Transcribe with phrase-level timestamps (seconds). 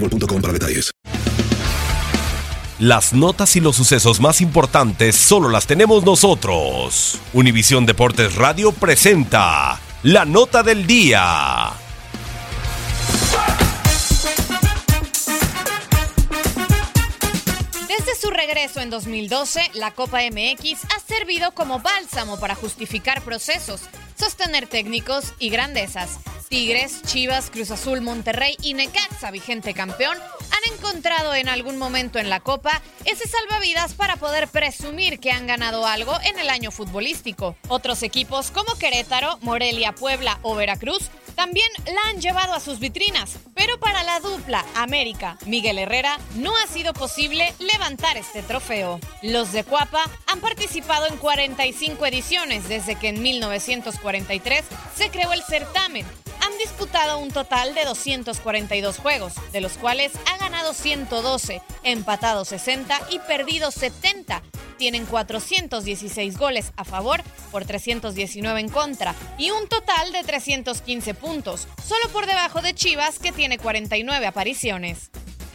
[0.00, 0.90] boostmobile.com para detalles.
[2.78, 7.18] Las notas y los sucesos más importantes solo las tenemos nosotros.
[7.32, 11.70] Univisión Deportes Radio presenta la nota del día.
[17.88, 23.80] Desde su regreso en 2012, la Copa MX ha servido como bálsamo para justificar procesos,
[24.18, 26.18] sostener técnicos y grandezas.
[26.48, 32.30] Tigres, Chivas, Cruz Azul, Monterrey y Necaxa, vigente campeón, han encontrado en algún momento en
[32.30, 37.56] la Copa ese salvavidas para poder presumir que han ganado algo en el año futbolístico.
[37.68, 43.38] Otros equipos como Querétaro, Morelia, Puebla o Veracruz también la han llevado a sus vitrinas,
[43.54, 48.98] pero para la dupla América Miguel Herrera no ha sido posible levantar este trofeo.
[49.22, 54.64] Los de Cuapa han participado en 45 ediciones desde que en 1943
[54.96, 56.06] se creó el certamen.
[56.78, 63.18] Disputado un total de 242 juegos, de los cuales ha ganado 112, empatado 60 y
[63.20, 64.42] perdido 70
[64.76, 71.66] tienen 416 goles a favor por 319 en contra y un total de 315 puntos,
[71.82, 75.10] solo por debajo de Chivas que tiene 49 apariciones.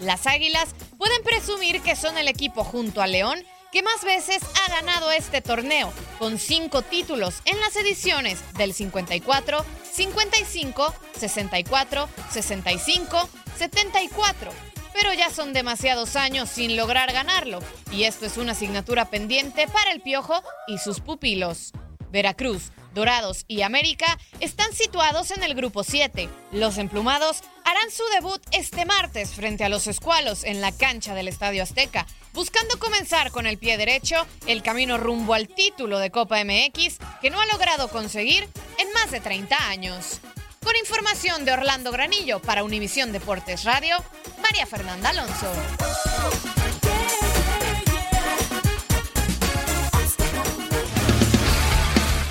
[0.00, 3.38] Las Águilas pueden presumir que son el equipo junto a León
[3.72, 9.64] que más veces ha ganado este torneo, con cinco títulos en las ediciones del 54,
[9.90, 14.52] 55, 64, 65, 74
[14.92, 17.60] pero ya son demasiados años sin lograr ganarlo,
[17.90, 21.72] y esto es una asignatura pendiente para el Piojo y sus pupilos.
[22.10, 26.28] Veracruz, Dorados y América están situados en el grupo 7.
[26.52, 31.28] Los emplumados harán su debut este martes frente a los escualos en la cancha del
[31.28, 36.42] Estadio Azteca, buscando comenzar con el pie derecho el camino rumbo al título de Copa
[36.44, 38.48] MX que no ha logrado conseguir
[38.78, 40.20] en más de 30 años.
[40.62, 43.96] Con información de Orlando Granillo para Univisión Deportes Radio,
[44.40, 45.52] María Fernanda Alonso.